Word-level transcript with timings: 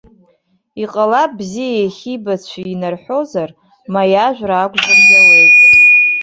Иҟалап 0.83 1.31
бзиа 1.37 1.73
иахьибацәо 1.83 2.61
инарҳәозар, 2.73 3.49
ма 3.93 4.03
иажәра 4.13 4.55
акәзаргьы 4.59 5.15
ауеит. 5.21 5.53